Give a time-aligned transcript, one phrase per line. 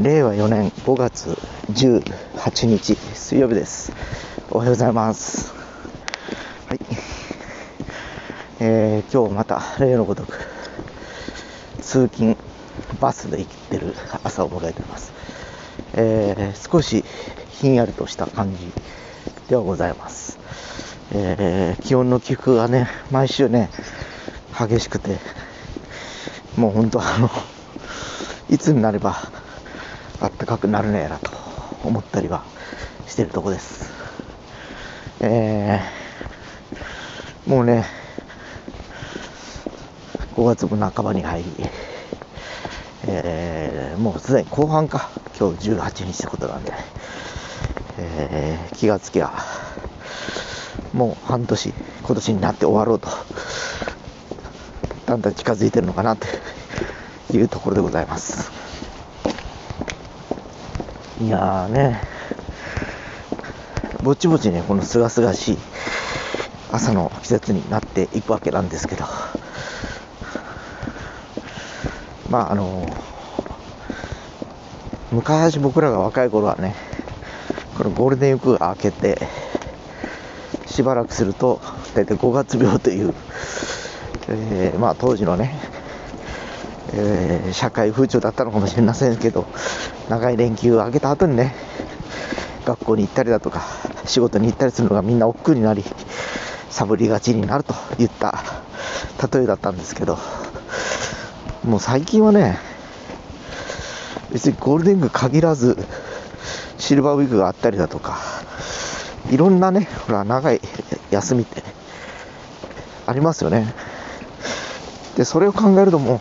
[0.00, 1.38] 令和4年5月
[1.70, 3.92] 18日水曜日です。
[4.50, 5.52] おはようございます。
[6.66, 6.78] はい。
[8.58, 10.38] えー、今日また例のごとく
[11.82, 12.38] 通勤
[13.02, 13.94] バスで行ってる
[14.24, 15.12] 朝を迎えています。
[15.92, 17.04] えー、少し
[17.50, 18.72] ひんやりとした感じ
[19.50, 20.38] ではございます。
[21.12, 23.68] えー、気温の起伏がね、毎週ね、
[24.58, 25.18] 激しくて、
[26.56, 27.28] もう本当あの、
[28.48, 29.41] いつになれば
[30.22, 31.32] あったかくなるねえなと
[31.82, 32.44] 思ったりは
[33.08, 33.90] してるとこです。
[35.18, 37.84] えー、もうね、
[40.36, 41.50] 5月も半ばに入り、
[43.08, 46.72] えー、もうすでに後半か、今日18日ってことなんで、
[47.98, 49.32] えー、気がつきゃ、
[50.92, 53.08] もう半年、今年になって終わろうと、
[55.06, 56.28] だんだん近づいてるのかなと
[57.36, 58.71] いうところでございます。
[61.20, 62.00] いやーね、
[64.02, 65.58] ぼちぼちね、このすがすがしい
[66.72, 69.04] 朝の季節になっていくわけなんですけど、
[72.30, 72.96] まああの
[75.12, 76.74] 昔僕らが若い頃はね、
[77.76, 79.18] このゴールデンウィークが明けて、
[80.66, 81.60] しばらくすると、
[81.94, 83.14] 大体5月病という、
[84.28, 85.54] えーまあ当時のね、
[86.94, 89.46] えー社会風潮だったのかもしれませんけど、
[90.08, 91.54] 長い連休を明けた後にね、
[92.64, 93.62] 学校に行ったりだとか、
[94.06, 95.84] 仕事に行ったりするのがみんな億劫になり、
[96.70, 98.42] サボりがちになるといった
[99.32, 100.18] 例えだったんですけど、
[101.64, 102.58] もう最近はね、
[104.32, 105.76] 別にゴールデンウィーク限らず、
[106.78, 108.18] シルバーウィークがあったりだとか、
[109.30, 110.60] いろんなね、ほら、長い
[111.10, 111.62] 休みって
[113.06, 113.74] ありますよね。
[115.16, 116.20] で、それを考えるともう、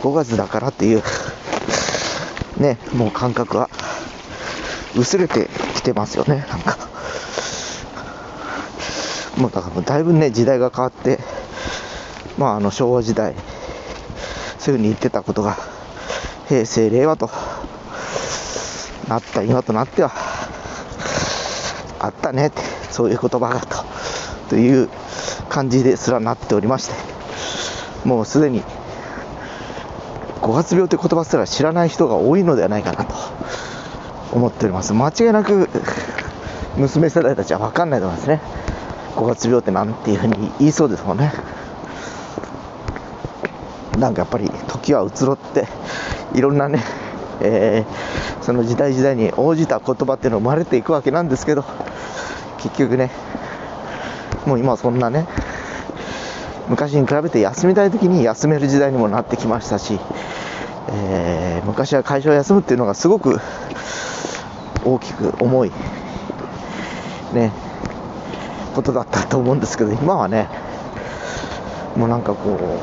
[0.00, 1.02] 5月だからっていう、
[2.58, 3.68] ね、もう感覚は
[4.96, 6.78] 薄れてきてますよね、なんか。
[9.36, 11.18] もうだからもうだいぶね、時代が変わって、
[12.38, 13.34] まああの昭和時代、
[14.58, 15.56] そういうふうに言ってたことが、
[16.48, 17.30] 平成、令和と
[19.08, 20.10] なった今となっては、
[21.98, 23.84] あったねって、そういう言葉がと、
[24.48, 24.88] という
[25.48, 26.94] 感じですらなっておりまして、
[28.04, 28.62] もうすでに
[30.42, 33.14] 5月病という言葉すら知らない人が多いのではないかなと
[34.32, 34.92] 思っております。
[34.92, 35.68] 間違いなく
[36.76, 38.40] 娘世代たちは分かんないと思いますね。
[39.16, 41.32] 5月病ってなんていうふうに言いそうですもんね。
[43.98, 45.66] なんかやっぱり時は移ろって
[46.32, 46.82] いろんなね、
[47.40, 51.64] えーその時代時代に応じた言葉っていうのが生まれていくわけなんですけど
[52.58, 53.10] 結局ね
[54.46, 55.26] もう今そんなね
[56.70, 59.98] 昔に比べて休みたい時に休める時代にもなってきましたし、
[60.92, 63.38] えー昔は会社を休むっていうのがすごく
[64.84, 65.72] 大きく重い
[67.34, 67.52] ね
[68.74, 70.48] ことだったと思うんですけど今はね
[71.96, 72.80] もうなんかこ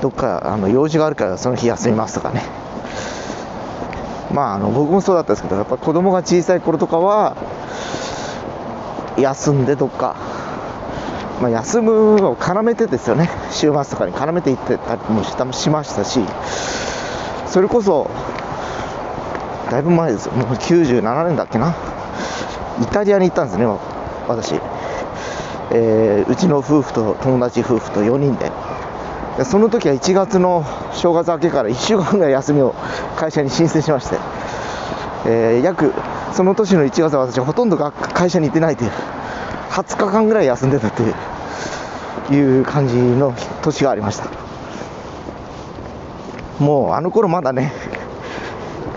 [0.00, 2.42] うどっかあの用事があるからその日休みますとかね。
[4.32, 7.34] まああの僕もそうだったんですけどやっぱ子供が小さい頃とかは
[9.16, 10.16] 休んでどっか
[11.40, 15.22] まあ、休むを絡めてですよね、週末とかに絡めていってたりも
[15.52, 16.20] しましたし、
[17.46, 18.10] それこそ、
[19.70, 21.76] だいぶ前ですよ、もう97年だっけな、
[22.82, 23.66] イタリアに行ったんですね、
[24.26, 24.60] 私、
[25.70, 28.50] えーうちの夫婦と友達夫婦と4人で、
[29.44, 32.74] その時は1月の正月明けから1週間ぐらい休みを
[33.16, 34.16] 会社に申請しまして、
[35.26, 35.92] えー約
[36.32, 38.90] その年の1月は私、ほとんど会社に行ってないという。
[39.78, 41.14] 20日間ぐらい休んでたという
[42.30, 44.28] いう感じの年がありました。
[46.58, 47.72] もうあの頃まだね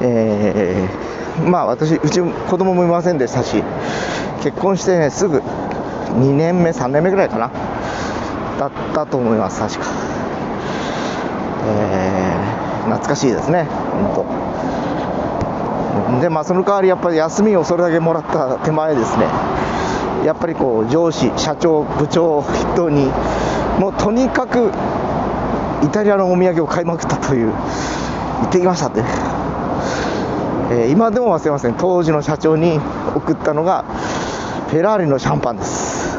[0.01, 3.63] えーまあ私うち子供もいませんでしたし
[4.41, 7.51] 結婚してねすぐ2年目3年目ぐらいかな
[8.59, 9.85] だったと思います確か。
[11.67, 14.25] えー懐かしいですね本
[16.17, 16.21] 当。
[16.21, 19.50] でまあその代わりやっぱり休みをそれだけもらった手前ですね。
[20.25, 23.05] やっぱりこう上司、社長、部長を筆頭に、
[23.79, 24.71] もうとにかく
[25.83, 29.03] イタリアのお土産を買いまくったという、行ってきましたって、
[30.71, 32.79] えー今でも忘れません、当時の社長に
[33.15, 33.83] 送ったのが、
[34.69, 36.17] フェラーリのシャンパンです。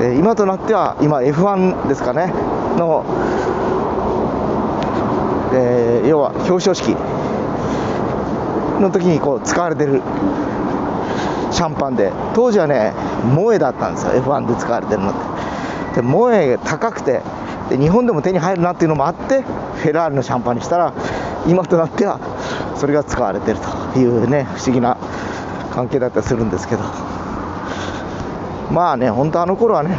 [0.00, 2.32] えー今となっては、今、F1 ですかね、
[2.76, 3.04] の、
[5.54, 6.94] えー要は表彰式
[8.80, 10.02] の時にこう使われてる
[11.50, 12.12] シャンパンで。
[12.34, 12.92] 当時はね
[13.34, 15.12] モエだったんですよ F1 で使われてるのっ
[15.94, 15.96] て。
[15.96, 17.20] でモエ高くて
[17.70, 20.92] で日本でも手に入るなっていうのもあってフェラーリのシャンパンにしたら
[21.46, 22.18] 今となっては
[22.76, 23.58] それが使われてる
[23.94, 24.96] というね不思議な
[25.72, 26.82] 関係だったりするんですけど。
[28.70, 29.96] まあね本当あの頃はね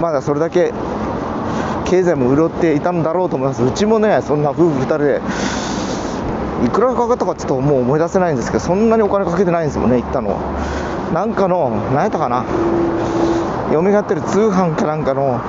[0.00, 0.72] まだそれだけ
[1.84, 3.62] 経済も潤っていたんだろうと思います。
[3.62, 5.20] うちもねそんな夫婦2人で
[6.64, 10.38] いくらかかったかちょっともう思い出せないんですけどそんなにお金かけてないんですもんね行ったの
[11.12, 12.44] なんかの何やったかな。
[13.72, 15.40] 嫁がってる通販かなんかの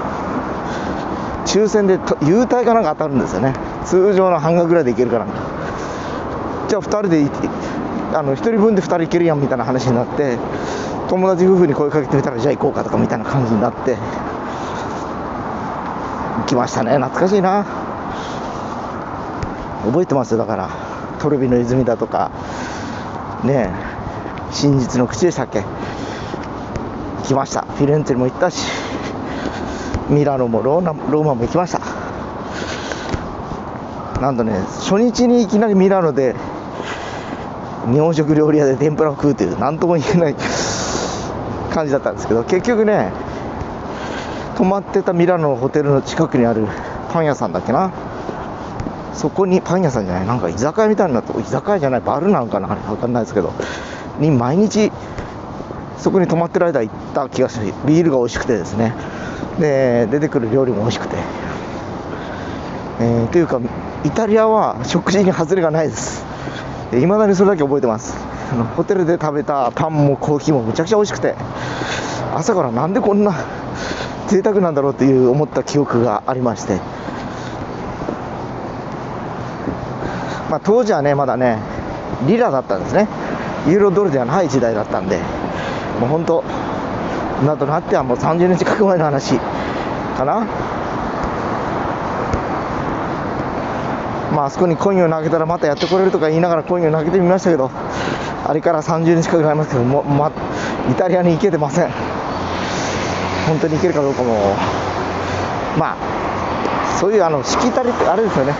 [1.45, 3.53] 抽選で優待かなんか当たるんですよね。
[3.85, 5.33] 通常の半額ぐらいでいけるかなんか。
[6.67, 7.29] じゃあ2人で
[8.15, 10.37] あの1人分で2人いけるやんみたいな話になって
[11.09, 13.97] 友達夫婦に声かけてみたらじゃあ行こうかとかみたいな感じになって
[16.39, 16.93] 行きましたね。
[16.93, 17.65] 懐かしいな。
[19.85, 20.90] 覚えてますよだから。
[21.21, 22.31] トルビの泉だとか
[23.43, 23.69] ね
[24.51, 25.63] 真実の口でしたっけ
[27.25, 27.61] 来ました。
[27.61, 28.65] フィレンツェにも行ったし
[30.09, 31.79] ミラノもローナローマも行きました。
[34.19, 36.35] なんとね初日にいきなりミラノで
[37.91, 40.35] 日本食料理屋で天ぷらを食うという何とも言えない
[41.71, 43.11] 感じだったんですけど結局ね
[44.57, 46.67] 泊まってたミラノのホテルの近くにある
[47.11, 47.91] パン屋さんだっけな。
[49.13, 53.53] そこにパン屋さんじゃないなんか居酒屋みたいになって居酒屋じゃないバルなのかなあれ分かんないですけど
[54.19, 54.91] に毎日
[55.97, 58.93] そこに泊まってる間行った気がしてビールが美味しくてですね。
[59.59, 61.15] で出てくる料理も美味しくて、
[62.99, 63.61] えー、というか
[64.03, 66.25] イタリアは食事に外れがないです。
[66.93, 68.17] いまだにそれだけ覚えてます。
[68.51, 71.35] あのホテルで食べたパンもコーヒーもむちゃくちゃ美味しくて。
[72.33, 73.33] 朝からなんでこんな
[74.27, 76.79] 贅沢なんだろうっていう思った記憶がありまして。
[80.51, 81.59] まあ、当時はねまだね
[82.27, 83.07] リラだったんですね。
[83.67, 85.17] ユーロドルではない時代だったんで
[85.99, 86.43] もう本当
[87.45, 89.39] なとなってはもう30年近く前の話
[90.17, 90.45] かな。
[94.35, 97.71] まあそこにコインを投げたらまたやってこれるとか言いながらコインを投げてみましたけど
[98.45, 100.31] あれから30年近くなりますけども、ま、
[100.89, 101.89] イタリアに行けてません。
[103.47, 104.55] 本当に行けるかどうかも。
[105.79, 108.53] まあそういうあのしきたりってあれですよね。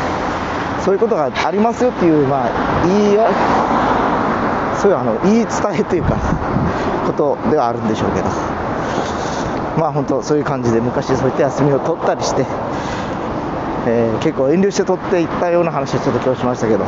[0.83, 3.17] そういうことがありますよっていう、まあ、言い
[4.81, 6.17] そういうあの言い伝えというか
[7.05, 8.25] ことではあるんでしょうけど。
[9.77, 12.45] まあ本当そういう感じで昔そういった休みを取ったりして、
[13.87, 16.85] えー、結構遠慮して取っていったような話をちょっと今日しましたけど。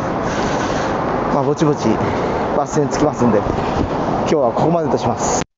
[1.34, 1.88] まあぼちぼち
[2.56, 5.53] バス停に着きますんで今日はここまでとします。